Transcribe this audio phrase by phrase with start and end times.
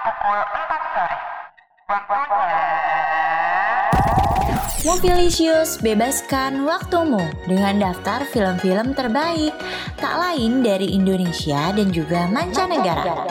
[0.00, 1.16] pukul 4 sore.
[1.90, 2.62] Waktunya...
[4.80, 9.52] Mobilisius bebaskan waktumu dengan daftar film-film terbaik
[10.00, 13.28] tak lain dari Indonesia dan juga mancanegara.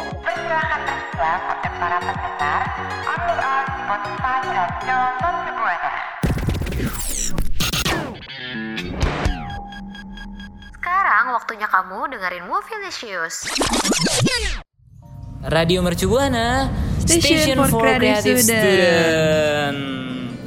[10.77, 13.49] Sekarang waktunya kamu dengerin Movielicious.
[15.43, 20.38] Radio Mercubuana Station for Creative Student.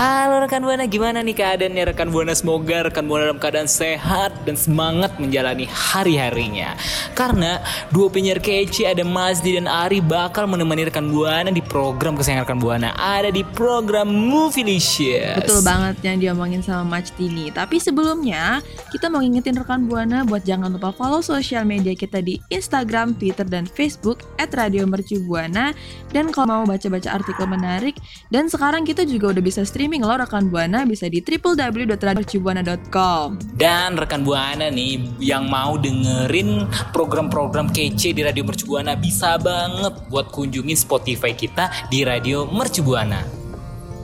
[0.00, 2.32] Halo rekan Buana, gimana nih keadaannya rekan Buana?
[2.32, 6.72] Semoga rekan Buana dalam keadaan sehat dan semangat menjalani hari-harinya.
[7.12, 7.60] Karena
[7.92, 12.60] dua penyiar kece ada Mazdi dan Ari bakal menemani rekan Buana di program kesayangan rekan
[12.64, 12.96] Buana.
[12.96, 15.36] Ada di program Movielicious.
[15.44, 17.52] Betul banget yang diomongin sama Match Tini.
[17.52, 18.64] Tapi sebelumnya,
[18.96, 23.44] kita mau ngingetin rekan Buana buat jangan lupa follow sosial media kita di Instagram, Twitter,
[23.44, 25.76] dan Facebook at Radio Mercubuana.
[26.08, 28.00] Dan kalau mau baca-baca artikel menarik,
[28.32, 33.42] dan sekarang kita juga udah bisa streaming loh rekan Buana bisa di www.radiomercubuana.com.
[33.58, 40.30] Dan rekan Buana nih yang mau dengerin program-program kece di Radio Mercubuana bisa banget buat
[40.30, 43.18] kunjungin Spotify kita di Radio Mercubuana.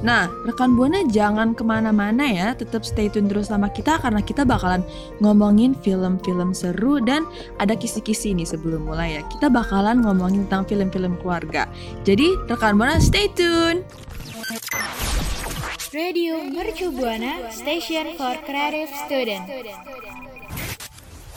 [0.03, 4.43] Nah, rekan Buana jangan ke mana-mana ya, tetap stay tune terus sama kita karena kita
[4.43, 4.83] bakalan
[5.23, 7.23] ngomongin film-film seru dan
[7.63, 9.25] ada kisi-kisi nih sebelum mulai ya.
[9.31, 11.71] Kita bakalan ngomongin tentang film-film keluarga.
[12.03, 13.87] Jadi rekan Buana stay tune.
[15.95, 19.47] Radio Mercu Buana Station for Creative Student.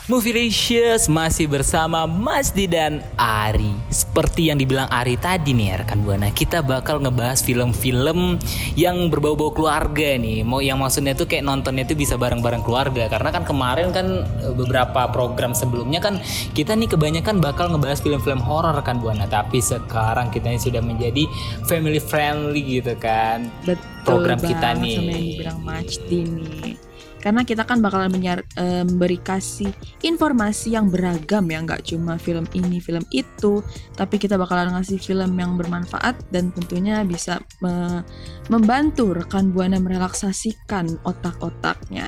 [0.10, 3.70] Movielicious masih bersama Masdi dan Ari.
[3.94, 8.42] Seperti yang dibilang Ari tadi nih rekan Buana, kita bakal ngebahas film-film
[8.74, 10.42] yang berbau-bau keluarga nih.
[10.42, 13.06] Mau yang maksudnya tuh kayak nontonnya tuh bisa bareng-bareng keluarga.
[13.06, 16.18] Karena kan kemarin kan eh, beberapa program sebelumnya kan
[16.58, 19.30] kita nih kebanyakan bakal ngebahas film-film horor rekan Buana.
[19.30, 21.30] Tapi sekarang kita ini sudah menjadi
[21.70, 23.46] family friendly gitu kan.
[23.62, 24.96] Betul Program kita nih.
[24.98, 26.74] sama yang dibilang Majdi nih.
[27.20, 29.68] Karena kita kan bakalan menyar, eh, memberi kasih
[30.08, 33.60] informasi yang beragam ya, nggak cuma film ini, film itu,
[34.00, 38.08] tapi kita bakalan ngasih film yang bermanfaat dan tentunya bisa me-
[38.48, 42.08] membantu rekan buana merelaksasikan otak-otaknya.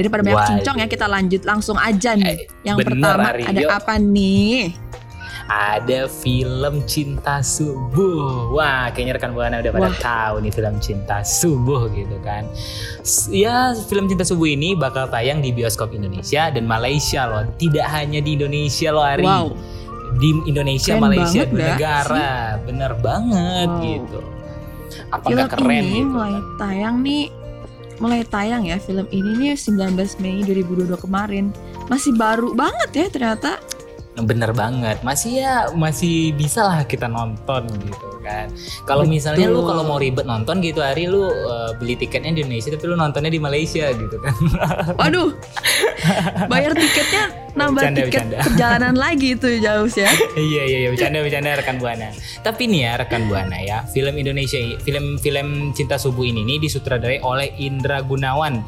[0.00, 2.32] Daripada banyak cincong ya, kita lanjut langsung aja nih.
[2.32, 3.44] Eh, yang bener, pertama Ari.
[3.52, 4.87] ada apa nih?
[5.48, 8.52] Ada film Cinta Subuh.
[8.52, 9.96] Wah, kayaknya rekan Buana udah pada Wah.
[9.96, 12.44] tahu nih film Cinta Subuh gitu kan.
[13.32, 17.48] Ya, film Cinta Subuh ini bakal tayang di bioskop Indonesia dan Malaysia loh.
[17.56, 19.24] Tidak hanya di Indonesia loh, Ari.
[19.24, 19.56] Wow.
[20.20, 22.30] Di Indonesia, Keren Malaysia, dua negara.
[22.68, 23.84] Bener banget Wow.
[23.88, 24.20] gitu.
[25.08, 26.12] Apa film keren ini gitu?
[26.12, 27.24] mulai tayang nih
[27.98, 31.50] mulai tayang ya film ini nih 19 Mei 2022 kemarin
[31.90, 33.58] masih baru banget ya ternyata
[34.18, 38.50] Bener banget, masih ya masih bisa lah kita nonton gitu kan.
[38.82, 42.74] Kalau misalnya lu kalau mau ribet nonton gitu hari lu uh, beli tiketnya di Indonesia
[42.74, 44.34] tapi lu nontonnya di Malaysia gitu kan.
[44.98, 45.30] waduh
[46.50, 48.38] bayar tiketnya nambah Bercanda, tiket bercanda.
[48.40, 50.10] perjalanan lagi tuh jauh ya
[50.48, 52.08] iya iya iya bercanda bercanda rekan buana.
[52.38, 57.18] Tapi nih ya rekan buana ya film Indonesia film film Cinta Subuh ini nih disutradarai
[57.20, 58.62] oleh Indra Gunawan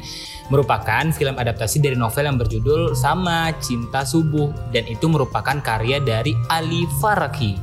[0.47, 6.35] merupakan film adaptasi dari novel yang berjudul sama Cinta Subuh dan itu merupakan karya dari
[6.47, 7.55] Ali Faraki.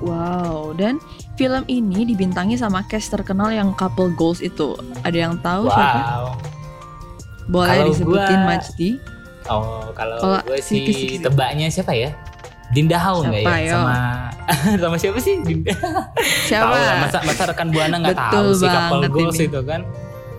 [0.00, 0.96] wow dan
[1.36, 6.26] film ini dibintangi sama cast terkenal yang couple goals itu ada yang tahu siapa Wow.
[7.50, 8.88] boleh Kalau disebutin gua- Majdi
[9.50, 11.26] Oh, kalau Kalau gue sih sikit.
[11.26, 12.14] tebaknya siapa ya?
[12.70, 13.66] Dinda Hau nggak Siapa, ya?
[13.66, 13.74] yo?
[13.74, 13.98] Sama
[14.82, 15.34] sama siapa sih?
[15.42, 15.74] Dinda.
[16.46, 19.46] siapa Tahu lah, masa masa rekan buana nggak tahu sih couple goals ini.
[19.46, 19.82] itu kan?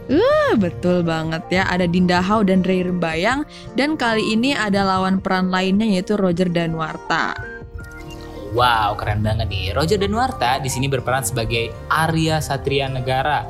[0.07, 5.19] Ah, betul banget ya ada Dinda Hau dan Ray Rembayang dan kali ini ada lawan
[5.19, 7.35] peran lainnya yaitu Roger Danwarta
[8.51, 9.71] Wow, keren banget nih.
[9.71, 13.47] Roger Danwarta di sini berperan sebagai Arya Satria Negara.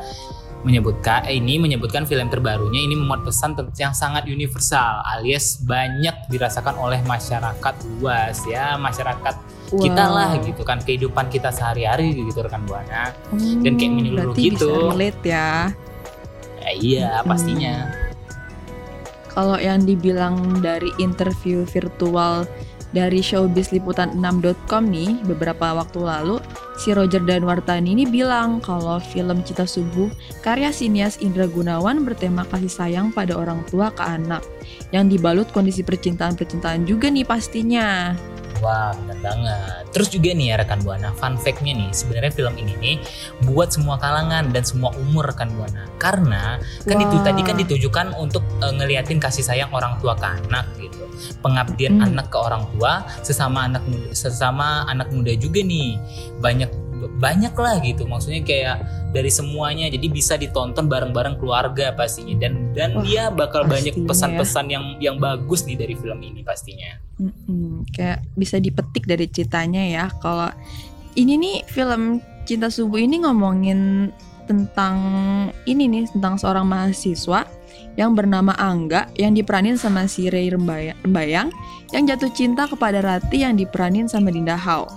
[0.61, 6.78] Menyebutkan eh, ini menyebutkan film terbarunya ini memuat pesan yang sangat universal alias banyak dirasakan
[6.78, 9.35] oleh masyarakat luas ya, masyarakat
[9.72, 10.16] kita Wow.
[10.19, 13.16] lah gitu kan kehidupan kita sehari-hari gitu rekan buana.
[13.63, 14.67] Dan kayak Hmm, menyeluruh gitu.
[14.69, 15.49] bisa relate ya.
[16.61, 17.31] Eh, iya, Hmm.
[17.31, 17.75] pastinya.
[19.31, 22.43] Kalau yang dibilang dari interview virtual
[22.91, 26.43] dari showbizliputan6.com nih beberapa waktu lalu,
[26.81, 30.09] si Roger Danwartani ini bilang kalau film Cita Subuh
[30.41, 34.41] karya sinias Indra Gunawan bertema kasih sayang pada orang tua ke anak
[34.89, 38.17] yang dibalut kondisi percintaan-percintaan juga nih pastinya.
[38.61, 39.84] Wah bener banget.
[39.91, 42.96] Terus juga nih ya rekan buana, fun fact-nya nih sebenarnya film ini nih
[43.49, 45.90] buat semua kalangan dan semua umur rekan buana.
[45.97, 47.25] Karena kan itu Wah.
[47.25, 51.03] tadi kan ditujukan untuk eh, ngeliatin kasih sayang orang tua ke anak gitu.
[51.41, 52.08] Pengabdian Hmm.
[52.13, 55.97] anak ke orang tua sesama anak muda, sesama anak muda juga nih.
[56.37, 56.69] Banyak
[57.17, 58.05] banyak lah gitu.
[58.05, 58.78] Maksudnya kayak
[59.11, 64.08] dari semuanya jadi bisa ditonton bareng-bareng keluarga pastinya dan dan Wah, dia bakal banyak ya.
[64.08, 66.96] pesan-pesan yang yang bagus nih dari film ini pastinya.
[67.19, 70.49] Mm-mm, kayak bisa dipetik dari ceritanya ya kalau
[71.13, 74.09] ini nih film Cinta Subuh ini ngomongin
[74.49, 74.97] tentang
[75.69, 77.46] ini nih tentang seorang mahasiswa
[77.99, 81.52] yang bernama Angga yang diperanin sama si Ray Rembaya- Rembayang
[81.91, 84.87] yang jatuh cinta kepada Rati yang diperanin sama Dinda Hao.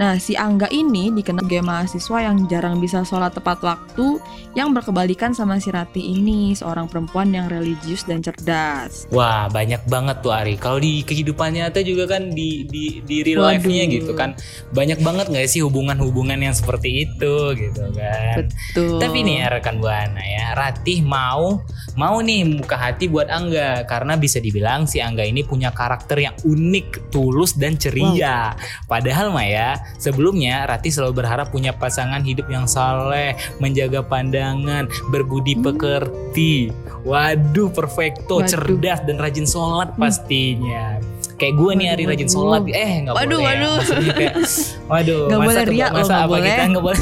[0.00, 4.16] Nah, si Angga ini dikenal sebagai mahasiswa yang jarang bisa sholat tepat waktu
[4.56, 9.04] yang berkebalikan sama si Rati ini, seorang perempuan yang religius dan cerdas.
[9.12, 10.56] Wah banyak banget tuh Ari.
[10.56, 14.32] Kalau di kehidupan nyata juga kan di di di real life-nya gitu kan
[14.72, 18.48] banyak banget nggak sih hubungan-hubungan yang seperti itu gitu kan.
[18.48, 18.96] Betul.
[19.04, 21.60] Tapi nih ya rekan buana ya, Ratih mau
[21.96, 26.36] mau nih buka hati buat Angga karena bisa dibilang si Angga ini punya karakter yang
[26.42, 28.54] unik, tulus dan ceria.
[28.86, 35.56] Padahal mah ya, sebelumnya Ratih selalu berharap punya pasangan hidup yang saleh, menjaga pandangan, berbudi
[35.56, 35.64] Hmm.
[35.66, 36.70] pekerti.
[37.02, 38.50] Waduh, perfecto, Waduh.
[38.50, 41.00] cerdas dan rajin sholat pastinya.
[41.40, 43.32] Kayak gue nih Waduh, Ari rajin sholat, eh nggak boleh.
[43.32, 43.40] ya.
[43.40, 43.76] waduh.
[44.12, 44.34] Kayak,
[44.92, 46.68] waduh, Nggak masa boleh riak loh, nggak apa kita boleh.
[46.68, 47.00] nggak boleh?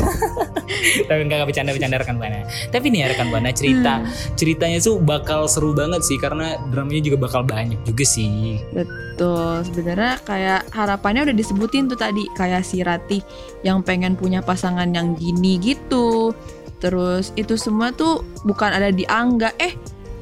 [1.08, 2.38] Tapi nggak bercanda bercanda rekan buana.
[2.68, 4.06] Tapi nih ya rekan buana cerita Hmm.
[4.34, 8.62] ceritanya tuh bakal seru banget sih karena dramanya juga bakal banyak juga sih.
[8.70, 13.18] Betul, sebenarnya kayak harapannya udah disebutin tuh tadi kayak si Rati
[13.60, 16.30] yang pengen punya pasangan yang gini gitu.
[16.78, 19.74] Terus itu semua tuh bukan ada di Angga, eh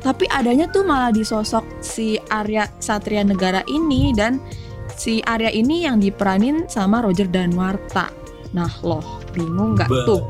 [0.07, 4.39] tapi adanya tuh malah di sosok si Arya Satria Negara ini dan
[4.95, 8.15] si Arya ini yang diperanin sama Roger Danwarta.
[8.55, 9.03] Nah loh,
[9.35, 10.23] bingung nggak tuh?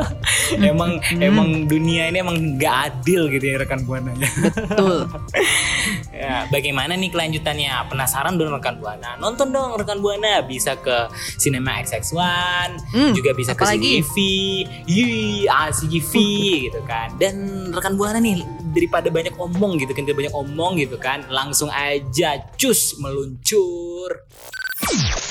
[0.72, 1.20] emang Hmm.
[1.20, 4.16] emang dunia ini emang nggak adil gitu ya rekan buana.
[4.16, 5.04] Betul.
[6.24, 7.70] ya, bagaimana nih kelanjutannya?
[7.92, 9.20] Penasaran dong rekan buana?
[9.20, 10.40] Nonton dong rekan buana.
[10.42, 13.62] Bisa ke Cinema XX1, Hmm, juga bisa ke?
[13.62, 14.14] CGV,
[14.88, 16.12] Yui, CGV
[16.66, 17.12] gitu kan.
[17.20, 21.68] Dan rekan buana nih daripada banyak omong gitu kan, daripada banyak omong gitu kan, langsung
[21.74, 24.26] aja cus meluncur.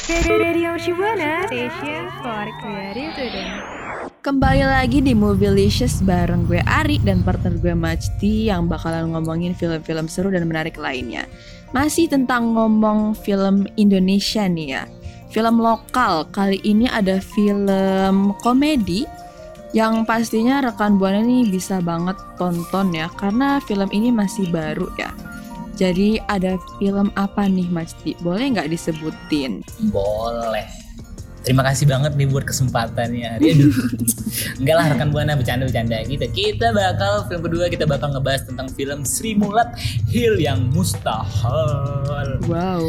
[0.09, 3.51] Radio Shibuana, station for creative student.
[4.19, 10.11] Kembali lagi di Movielicious bareng gue Ari dan partner gue Majdi yang bakalan ngomongin film-film
[10.11, 11.23] seru dan menarik lainnya.
[11.71, 14.83] Masih tentang ngomong film Indonesia nih ya.
[15.29, 19.05] Film lokal, kali ini ada film komedi
[19.69, 25.13] yang pastinya rekan Buana nih bisa banget tonton ya karena film ini masih baru ya.
[25.79, 28.11] Jadi ada film apa nih Majdi?
[28.19, 29.63] Boleh nggak disebutin?
[29.93, 30.88] Boleh.
[31.39, 33.39] Terima kasih banget nih buat kesempatannya.
[33.39, 33.71] Aduh.
[34.59, 36.25] Enggak lah rekan buana bercanda-bercanda gitu.
[36.29, 39.71] Kita bakal film kedua kita bakal ngebahas tentang film Sri Mulat
[40.05, 42.39] Hill yang mustahil.
[42.45, 42.83] Wow.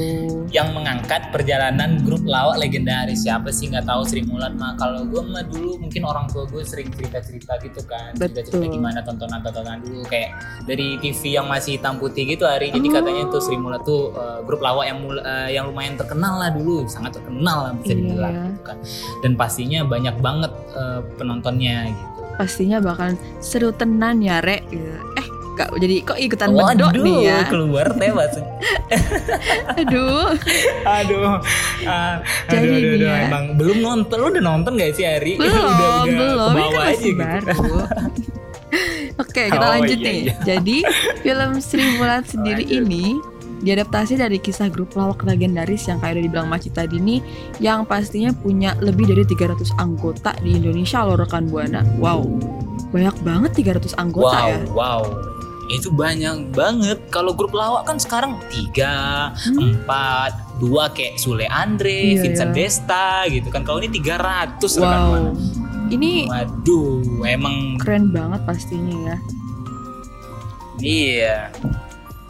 [0.51, 3.23] Yang mengangkat perjalanan grup lawak legendaris.
[3.23, 4.75] Siapa sih nggak tahu Sri Mulat mah?
[4.77, 8.13] Kalau gue mah dulu mungkin orang tua gue sering cerita-cerita gitu kan.
[8.19, 10.35] Cerita-cerita gimana tontonan-tontonan dulu kayak
[10.67, 12.69] dari TV yang masih hitam putih gitu hari.
[12.71, 12.95] Jadi Oh.
[12.99, 16.83] katanya tuh Sri Mulat tuh eh, grup lawak yang eh, yang lumayan terkenal lah dulu,
[16.85, 17.99] sangat terkenal lah bisa Iya.
[18.03, 18.77] dibilang gitu kan.
[19.21, 22.21] Dan pastinya banyak banget eh, penontonnya gitu.
[22.33, 24.97] pastinya bakalan seru tenan ya rek gitu.
[25.15, 28.33] eh gak jadi kok ikutan medok Waduh, nih ya keluar tewas.
[29.77, 30.33] aduh
[30.83, 31.37] aduh.
[31.83, 33.15] Ah, Jadi aduh, aduh, aduh, ya.
[33.27, 34.17] emang belum nonton.
[34.17, 35.37] Lu udah nonton gak sih Ari?
[35.37, 37.21] belum udah, udah belum ini kan aja masih gitu.
[37.21, 37.69] baru
[39.21, 40.35] oke kita Oh, lanjut iya, nih iya.
[40.47, 40.77] jadi
[41.21, 42.79] film Sri Mulat sendiri Lanjut.
[42.81, 43.05] ini
[43.61, 47.21] diadaptasi dari kisah grup lawak legendaris yang kayak udah dibilang Maci tadi nih
[47.61, 52.25] yang pastinya punya lebih dari 300 anggota di Indonesia loh rekan Buana wow
[52.91, 55.03] banyak banget 300 anggota wow, ya wow.
[55.71, 56.99] Itu banyak banget.
[57.15, 59.71] Kalau grup lawak kan sekarang tiga, Hmm.
[59.71, 62.67] empat, dua kayak Sule Andre, Iya, Vincent iya.
[62.67, 63.63] Desta gitu kan.
[63.63, 65.31] Kalau ini 300 rekan wow Buana.
[65.95, 69.17] ini Waduh, emang keren banget pastinya ya
[70.83, 71.39] iya.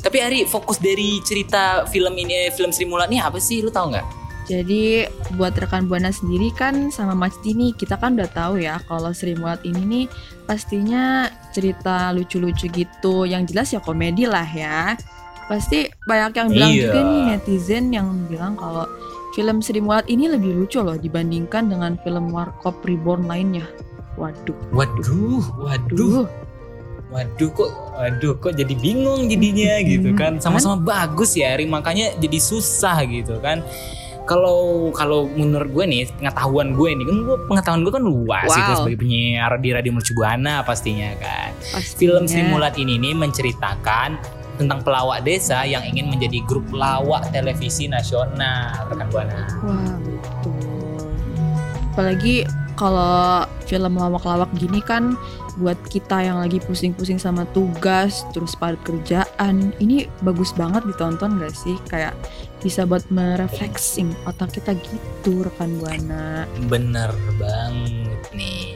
[0.00, 3.60] Tapi Ari, fokus dari cerita film ini, film Sri Mulat ini apa sih?
[3.60, 4.06] Lu tahu nggak?
[4.48, 5.06] Jadi
[5.38, 9.38] buat rekan Buana sendiri kan sama Mas Dini kita kan udah tahu ya kalau Sri
[9.38, 10.04] Mulat ini nih
[10.42, 14.98] pastinya cerita lucu-lucu gitu yang jelas ya komedi lah ya.
[15.46, 16.82] Pasti banyak yang bilang Iya.
[16.82, 18.90] juga nih netizen yang bilang kalau
[19.38, 23.70] film Sri Mulat ini lebih lucu loh dibandingkan dengan film Warkop Reborn lainnya.
[24.18, 26.26] Waduh, Waduh, waduh, duh,
[27.10, 30.38] waduh kok, waduh kok jadi bingung jadinya gitu kan.
[30.38, 31.66] Sama-sama bagus ya, Ari.
[31.66, 33.62] Makanya jadi susah gitu kan.
[34.20, 38.62] kalau kalau menurut gue nih pengetahuan gue nih kan gue pengetahuan gue kan luas Wow.
[38.62, 41.50] itu sebagai penyiar di radio Mercu Buana pastinya kan.
[41.58, 41.98] Pastinya.
[41.98, 44.22] Film Sri Mulat ini nih menceritakan
[44.54, 49.50] tentang pelawak desa yang ingin menjadi grup pelawak televisi nasional rekan buana.
[49.50, 50.54] Betul.
[51.90, 52.46] Apalagi
[52.80, 55.12] kalau film lawak-lawak gini kan
[55.60, 61.52] buat kita yang lagi pusing-pusing sama tugas terus padat kerjaan ini bagus banget ditonton gak
[61.52, 62.16] sih kayak
[62.64, 68.69] bisa buat merefreshing otak kita gitu rekan buana Bener banget nih.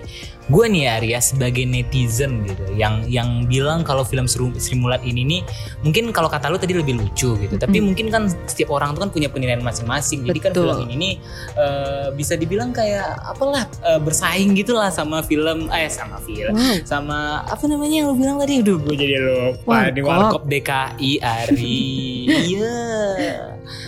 [0.50, 5.40] Gue nih Arya sebagai netizen gitu yang yang bilang kalau film Sri Mulat ini nih
[5.80, 7.54] mungkin kalau kata lu tadi lebih lucu gitu.
[7.56, 10.24] Tapi mungkin kan setiap orang tuh kan punya penilaian masing-masing.
[10.28, 11.14] Jadi kan film ini nih
[11.56, 17.42] eh, bisa dibilang kayak apalah eh, bersaing gitulah sama film eh sama film wow sama
[17.46, 20.42] apa namanya yang lu bilang tadi aduh gue jadi lupa di Warkop.
[20.46, 21.82] DKI Ari
[22.54, 22.78] iya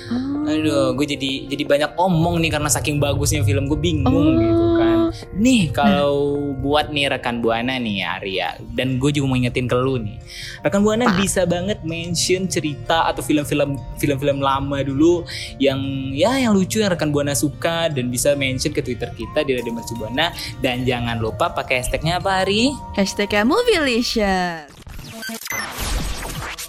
[0.06, 0.25] Ah.
[0.46, 3.66] Aduh gue jadi jadi banyak omong nih karena saking bagusnya film.
[3.66, 4.38] Gue bingung Oh.
[4.38, 4.96] gitu kan.
[5.34, 6.16] Nih kalau
[6.56, 10.18] buat nih rekan buana nih Arya dan gue juga mau ingetin ke lu nih.
[10.62, 11.18] Rekan buana Apa?
[11.18, 15.26] bisa banget mention cerita atau film-film film-film lama dulu
[15.58, 15.78] yang
[16.10, 19.74] ya yang lucu yang rekan buana suka dan bisa mention ke twitter kita di Radio
[19.74, 20.30] Mercu Buana.
[20.62, 22.70] Dan jangan lupa pakai hashtagnya apa Ari?
[22.94, 24.75] Hashtagnya Movielicious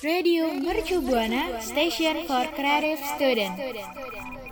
[0.04, 4.47] Radio Mercu Buana Station for Creative Student.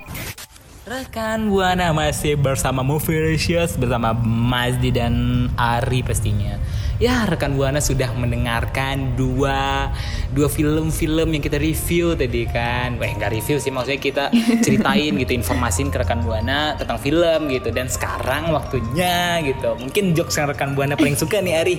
[0.85, 6.61] Rekan Buana masih bersama Movielicious bersama Mazdi dan Ari pastinya.
[6.95, 9.91] Ya rekan Buana sudah mendengarkan dua
[10.31, 13.01] dua film-film yang kita review tadi kan.
[13.01, 14.23] Wah nggak review sih maksudnya kita
[14.63, 17.73] ceritain gitu informasin ke rekan Buana tentang film gitu.
[17.73, 19.73] Dan sekarang waktunya gitu.
[19.81, 21.77] Mungkin jokes yang rekan Buana paling suka nih Ari.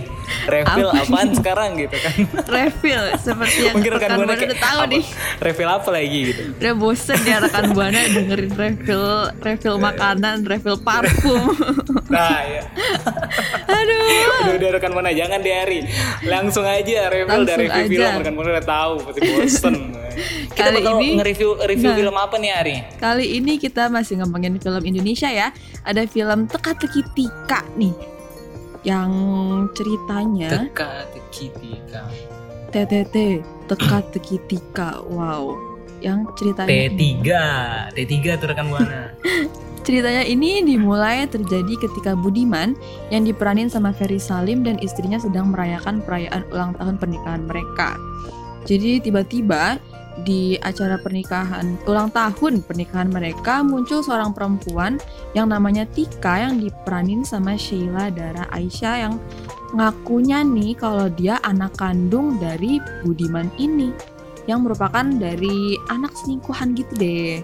[0.51, 2.15] Reveal Apa apaan sekarang gitu kan.
[2.51, 5.05] refill seperti yang Mungkin rekan rekan Buana udah tahu nih
[5.41, 6.43] Reveal apa lagi gitu.
[6.59, 8.96] udah bosen ya rekan buana dengerin refill
[9.39, 11.43] refill makanan refill parfum
[12.13, 12.63] Nah ya.
[13.77, 13.99] aduh
[14.43, 15.79] udah udah rekan mana jangan di hari
[16.23, 18.07] langsung aja review Langsung dari review aja.
[18.07, 19.75] film rekan mana udah tahu pasti bosen
[20.49, 21.97] kita Kali bakal ini- nge-review review Nah.
[21.97, 25.49] film apa nih Ari Kali ini kita masih ngomongin film Indonesia ya.
[25.83, 27.93] Ada film Teka-teki Tika nih.
[28.81, 29.11] Yang
[29.75, 32.03] ceritanya teka teki tika
[32.71, 35.03] TTT Teka-teki Tika.
[35.05, 35.59] Wow.
[36.01, 37.29] Yang ceritanya T3
[37.97, 39.13] T3 tuh rekan buana.
[39.87, 42.75] Ceritanya ini dimulai terjadi ketika Budiman
[43.15, 47.95] yang diperanin sama Ferry Salim dan istrinya sedang merayakan perayaan ulang tahun pernikahan mereka.
[48.67, 49.79] Jadi tiba-tiba
[50.27, 54.99] di acara pernikahan ulang tahun pernikahan mereka muncul seorang perempuan
[55.39, 59.15] yang namanya Tika yang diperanin sama Sheila Dara Aisyah yang
[59.77, 64.16] ngakunya nih kalau dia anak kandung dari Budiman ini
[64.47, 67.43] yang merupakan dari anak selingkuhan gitu deh.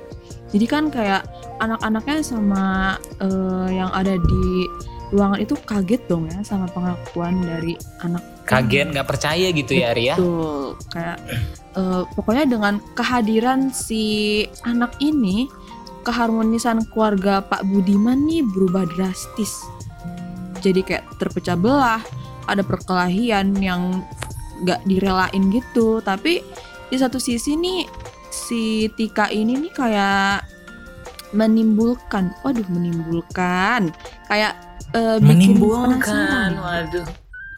[0.55, 1.27] Jadi kan kayak
[1.59, 4.47] anak-anaknya sama eh, yang ada di
[5.13, 10.05] ruangan itu kaget dong ya sama pengakuan dari anak kaget nggak percaya gitu ya Ari
[10.09, 10.81] ya Betul.
[10.89, 11.19] Kayak
[11.77, 14.03] eh, pokoknya dengan kehadiran si
[14.65, 15.53] anak ini
[16.03, 19.63] keharmonisan keluarga Pak Budiman nih berubah drastis.
[20.63, 22.03] Jadi kayak terpecah belah,
[22.47, 24.03] ada perkelahian yang
[24.63, 26.03] nggak direlain gitu.
[26.03, 26.43] Tapi
[26.93, 27.89] di satu sisi nih
[28.29, 30.45] si Tika ini nih kayak
[31.33, 33.89] menimbulkan, waduh menimbulkan
[34.29, 34.53] kayak
[34.93, 37.09] eh, bikin penasaran, waduh.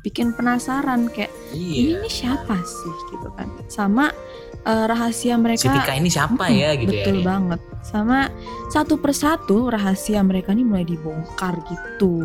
[0.07, 2.93] Bikin penasaran kayak ini iya nih siapa sih?
[3.11, 3.51] Gitu kan.
[3.67, 4.15] Sama
[4.63, 7.03] eh, rahasia mereka si Tika ini siapa ya Mm-mm, gitu ya?
[7.03, 7.61] betul banget.
[7.83, 8.31] Sama
[8.71, 12.23] satu persatu rahasia mereka nih mulai dibongkar gitu.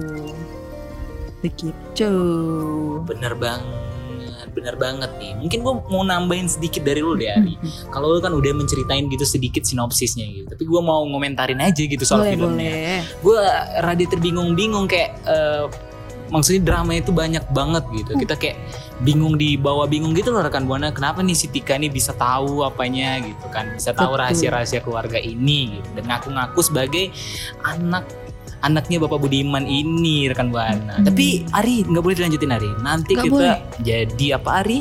[1.41, 2.13] Begitu.
[3.09, 3.88] Bener banget
[4.51, 5.35] bener banget nih.
[5.35, 7.55] Mungkin gua mau nambahin sedikit dari lu deh Ari.
[7.59, 7.91] Mm-mm.
[7.91, 12.01] kalau lu kan udah menceritain gitu sedikit sinopsisnya gitu tapi gua mau ngomentarin aja gitu
[12.07, 13.03] soal boleh filmnya.
[13.19, 13.39] gue
[13.83, 15.65] rada terbingung-bingung kayak eh,
[16.29, 18.11] maksudnya drama itu banyak banget gitu.
[18.15, 18.21] Hmm.
[18.21, 18.57] kita kayak
[19.01, 20.93] bingung di bawah bingung gitu loh rekan buana.
[20.93, 23.73] Kenapa nih si Tika ini bisa tahu apanya gitu kan?
[23.73, 25.89] Bisa tahu rahasia-rahasia keluarga ini gitu.
[25.99, 27.05] Dan ngaku-ngaku sebagai
[27.65, 28.05] anak
[28.61, 30.97] anaknya Bapak Budiman ini rekan buana.
[30.97, 31.05] Hmm.
[31.05, 32.71] tapi Ari nggak boleh dilanjutin Ari.
[32.79, 33.57] Nanti Nggak kita boleh.
[33.81, 34.79] jadi apa Ari?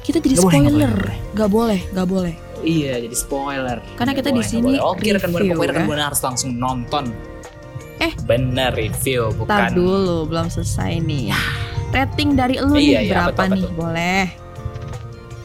[0.00, 0.96] Kita jadi nggak spoiler.
[0.96, 2.34] boleh, nggak boleh boleh.
[2.60, 3.78] Iya jadi spoiler.
[3.94, 4.92] Karena Nggak kita di boleh, sini nggak boleh.
[4.92, 5.88] oke rekan buana review, pokoknya rekan ya.
[5.88, 7.04] buana harus langsung nonton.
[8.00, 8.12] Eh.
[8.24, 11.36] bener review bukan Ntar dulu belum selesai nih.
[11.90, 13.64] Rating dari lu Iya, nih iya, berapa betul, nih?
[13.76, 14.22] boleh.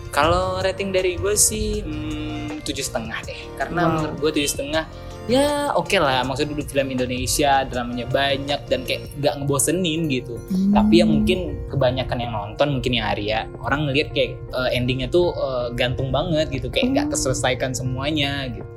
[0.10, 3.92] Kalau rating dari gue sih hmm, tujuh setengah deh, karena Wow.
[3.92, 4.84] menurut gue tujuh setengah
[5.26, 6.22] ya oke lah.
[6.22, 10.38] Maksudnya dulu film Indonesia dramanya banyak dan kayak gak ngebosenin gitu.
[10.38, 10.74] Hmm.
[10.74, 11.40] Tapi yang mungkin
[11.70, 16.50] kebanyakan yang nonton mungkin yang Arya orang ngelihat kayak eh, endingnya tuh eh, gantung banget
[16.50, 16.94] gitu, kayak Hmm.
[16.96, 18.68] nggak terselesaikan semuanya gitu.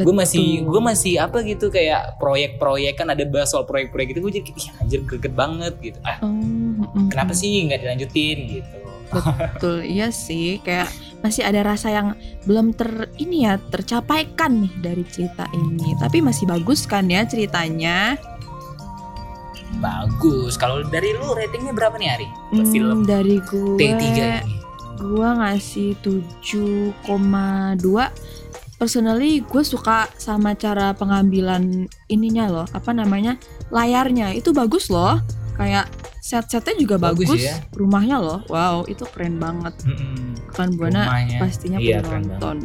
[0.00, 4.32] gue masih gue masih apa gitu kayak proyek-proyek kan ada bahas soal proyek-proyek gitu gue
[4.40, 7.12] jadi ih anjir greget banget gitu ah mm-mm.
[7.12, 8.76] kenapa sih nggak dilanjutin gitu
[9.10, 10.62] Betul, iya sih.
[10.62, 10.86] Kayak
[11.20, 15.92] masih ada rasa yang belum ter ini ya tercapai kan nih dari cerita ini.
[15.96, 18.16] Tapi masih bagus kan ya ceritanya.
[19.78, 20.58] bagus.
[20.58, 22.28] Kalau dari lu ratingnya berapa nih Ari?
[22.50, 24.18] Buat Hmm, film dari gue T3 ini
[24.98, 26.98] Gua ngasih 7,2
[28.76, 33.38] Personally gue suka sama cara pengambilan ininya loh Apa namanya
[33.70, 34.34] layarnya.
[34.34, 35.22] Itu bagus loh.
[35.54, 35.86] Kayak
[36.20, 37.56] set-setnya juga Bagus bagus, ya.
[37.72, 40.36] Rumahnya loh Wow itu keren banget Mm-mm.
[40.50, 41.38] Kan Buana Rumahnya.
[41.40, 42.56] pastinya Iya, perlu keren nonton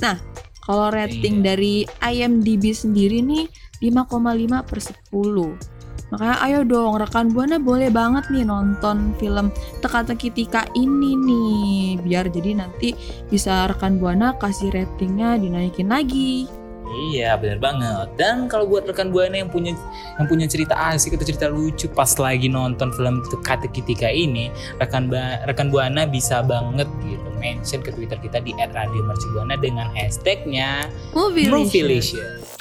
[0.00, 0.16] Nah
[0.58, 1.44] kalau rating Iya.
[1.44, 3.50] dari IMDb sendiri nih
[3.82, 9.48] 5,5 per 10 Makanya ayo dong rekan Buana boleh banget nih nonton film
[9.80, 11.64] Teka-teki Tika ini nih
[11.98, 12.92] Biar jadi nanti
[13.26, 16.46] bisa rekan Buana kasih ratingnya dinaikin lagi
[16.92, 19.72] Iya bener banget Dan kalau buat rekan buana yang punya
[20.20, 24.52] yang punya cerita asik atau cerita lucu pas lagi nonton film Teka Teki Tika ini
[24.76, 30.86] rekan ba- rekan buana bisa banget gitu mention ke Twitter kita di @radiomercubuana dengan hashtagnya
[31.10, 32.54] Movie Movielicious.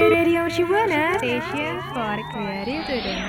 [0.00, 3.20] Radio Station for Creative.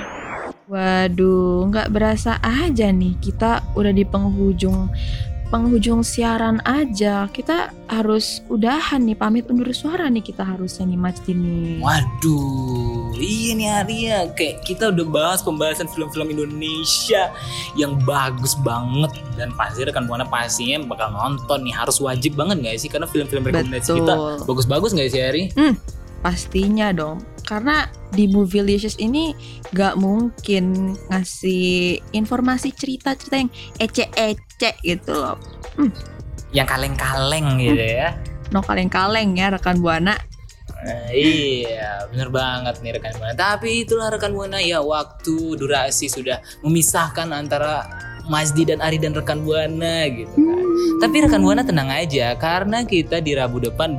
[0.68, 4.88] Waduh, nggak berasa aja nih kita udah di penghujung
[5.48, 7.28] penghujung siaran aja.
[7.32, 11.80] Kita harus udahan nih pamit undur suara nih kita harusnya nih Mas Dini.
[11.80, 17.32] Waduh, iya nih Arya, kayak kita udah bahas pembahasan film-film Indonesia
[17.74, 22.76] yang bagus banget dan pasti rekan buana pastinya bakal nonton nih harus wajib banget nggak
[22.76, 24.44] sih karena film-film rekomendasi kita Betul.
[24.44, 25.42] bagus-bagus nggak sih Ari?
[26.18, 27.22] Pastinya dong.
[27.48, 29.32] Karena di Movielicious ini
[29.72, 33.50] gak mungkin ngasih informasi cerita-cerita yang
[33.80, 35.40] ece-ece gitu loh.
[36.52, 38.12] Yang kaleng-kaleng gitu ya.
[38.52, 40.20] No kaleng-kaleng ya rekan Buana.
[40.78, 43.34] Nah, iya, bener banget nih rekan buana.
[43.34, 47.82] Tapi itulah rekan buana ya waktu durasi sudah memisahkan antara
[48.30, 50.66] Masdi dan Ari dan rekan buana gitu kan.
[51.02, 53.98] Tapi rekan buana tenang aja karena kita di Rabu depan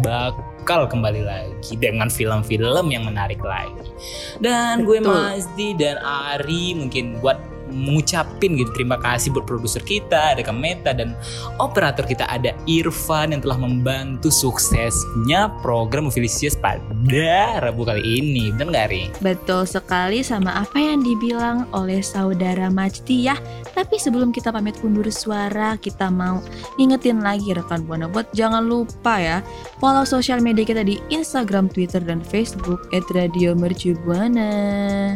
[0.69, 3.89] bakal kembali lagi dengan film-film yang menarik lagi.
[4.37, 5.17] Dan gue Betul.
[5.17, 11.15] Masdi dan Ari mungkin buat mengucapin gitu terima kasih buat produser kita ada Kameta dan
[11.61, 18.73] operator kita ada Irfan yang telah membantu suksesnya program Movilisius pada Rabu kali ini bener
[18.73, 19.03] gak Ri?
[19.21, 23.37] Betul sekali sama apa yang dibilang oleh saudara Majdi ya.
[23.71, 26.43] Tapi sebelum kita pamit undur suara, kita mau
[26.75, 29.37] ngingetin lagi rekan Buana buat jangan lupa ya
[29.79, 34.51] follow sosial media kita di Instagram, Twitter, dan Facebook @radiomercubuana.